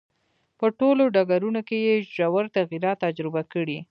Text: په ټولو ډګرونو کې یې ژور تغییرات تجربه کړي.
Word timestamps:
په 0.59 0.65
ټولو 0.79 1.03
ډګرونو 1.15 1.61
کې 1.67 1.77
یې 1.87 1.95
ژور 2.13 2.45
تغییرات 2.57 2.97
تجربه 3.05 3.41
کړي. 3.53 3.79